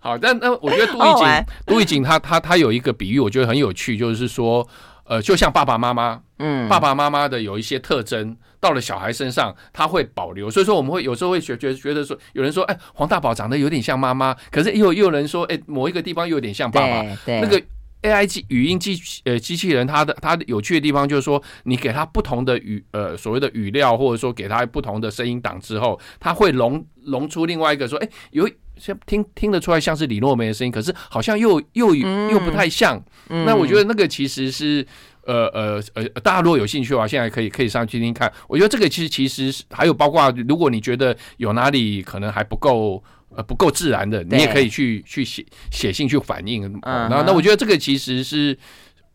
[0.00, 4.66] 好，但那我觉得杜奕瑾，杜奕瑾他他他有一个比喻，我觉得很有趣，就是说，
[5.04, 10.50] 呃，就像爸爸妈妈，嗯，爸爸妈妈的有一些特征，到了小孩身上，他会保留。
[10.50, 17.02] 所以说，我们会有时候会觉觉觉得说，有人说，哎，黄大宝长得有点像妈妈，可是又又有人说，哎，某一个地方又有点像爸爸。
[17.24, 17.60] 对，那个
[18.02, 28.48] AI 机语音机呃机器人，它的它有趣的地方就是说，你给它不同的语呃所谓的语料，或者说给它不同的声音档之后，它会融融出另外一个说，哎，有。
[28.76, 32.98] 像听听得出来像是李诺梅的声音，可是好像又又又不太像。
[33.28, 34.86] 那我觉得那个其实是
[35.24, 38.32] 呃呃呃，大家如果有兴趣的话，现在可以可以上去听听看。
[38.48, 43.02] 我觉得这个其实其实还有包括，如果你觉得有哪里可能还不够
[43.34, 46.80] 呃不够自然的，你也可以去去写写信去反映。
[46.82, 48.58] 那那我觉得这个其实是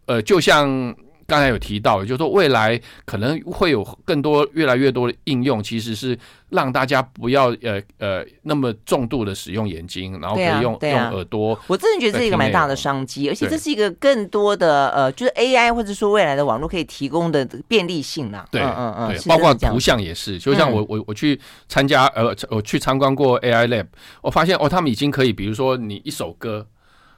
[0.05, 0.95] 呃，就像。
[1.27, 6.17] 刚才有提到，就是说未来可能会有更多、越来越多的应用，其实是
[6.49, 11.59] 让大家不要呃呃那么重度的使用眼睛，然后可以用、啊啊、用耳朵。
[11.67, 18.45] 我真的觉得这是一个蛮大的商机，而且这是一个更多的呃，就是 AI 或者说未来的网络可以提供的便利性啦。
[18.51, 23.87] 对，嗯嗯对，包括图像也是，就像我我我去参加呃，我去参观过 AI Lab，
[24.21, 26.67] 我发现哦，他们已经可以，比如说你一首歌。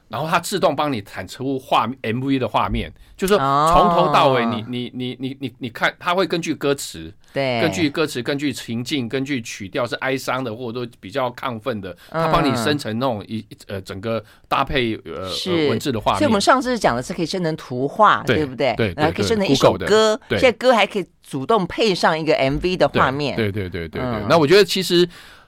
[0.10, 15.30] 然后它自动帮你产出画 MV 的画面，就是说从头到尾你，你你你你你你看，它会根据歌词，对，根据歌词，根据情境，根据曲调是哀伤的，或者说比较亢奋的，它帮你生成那种一呃整个搭配呃
[15.70, 16.20] 文字的画面。
[16.20, 18.74] 所以我们上次讲的是可以生成图画，对不对？
[18.76, 23.36] 对，然后可以生成一首歌，现在歌还可以主动配上一个 MV 的画面。
[23.36, 24.26] 对对对对对。
[24.30, 25.08] 那我觉得其实。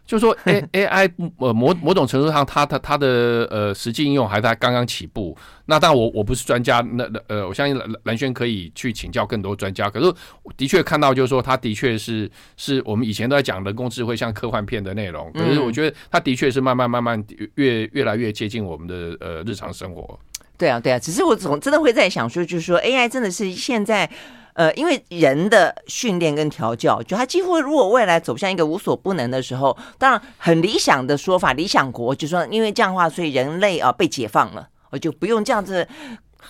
[0.10, 5.38] 就是说 A A I 呃某某种程度上，它它它的呃实际应用还在刚刚起步。
[5.68, 9.88] 那当然我我不是专家，那呃我相信蓝蓝轩可以去请教更多专家。
[9.88, 10.12] 可是
[10.57, 15.32] 的确看到就是说，它的确是是我们以前都在讲人工智慧像科幻片的内容。
[15.34, 20.20] 可是我觉得它的确是慢慢慢慢越越来越接近我们的呃日常生活。
[20.57, 24.10] 对啊对啊，只是我总真的会在想说，就是说 A I 真的是现在。
[24.53, 35.87] 呃，因为人的训练跟调教，就他几乎如果未来走向一个无所不能的时候，当然很理想的说法，理想国就是说，因为这样的话，所以人类啊被解放了，我就不用这样子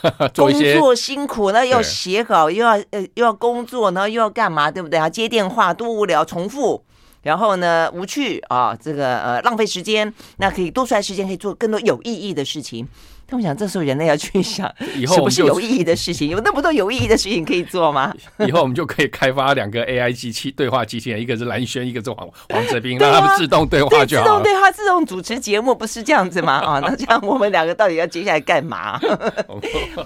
[0.36, 5.10] 工作辛苦，那要写稿，又要呃又要工作，然后又要干嘛，对不对啊？
[5.10, 6.84] 接电话多无聊，重复，
[7.24, 12.88] 然后呢无趣啊，这个呃浪费时间，那可以多出来时间可以做更多有意义的事情。
[13.30, 16.30] 他们想，这时候人类要去想， 以后是不是有意义的事情？
[16.30, 18.14] 有那么多有意义的事情可以做吗？
[18.46, 24.24] 以后我们就可以开发两个 AI 机器对话机器人，一个是蓝轩，一个是黄黄泽斌，让他们自动对话就好。
[24.24, 26.54] 自动对话，自动主持节目，不是这样子吗？
[26.66, 29.00] 啊，那这样我们两个到底要接下来干嘛？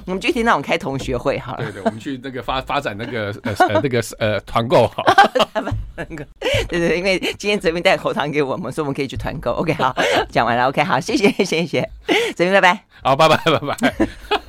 [0.05, 1.63] 我们具体那种开同学会好了。
[1.63, 5.03] 对对，我们去那个发发展那个呃呃那个呃团购好。
[5.95, 6.25] 那个
[6.67, 9.51] 对对，因为今天泽斌带口糖给我们，所以我们可以去团购。
[9.51, 9.95] OK，好，
[10.29, 10.67] 讲完了。
[10.67, 11.87] OK，好，谢谢谢谢
[12.35, 12.83] 泽斌，拜拜。
[13.13, 14.07] 好，拜拜，拜拜。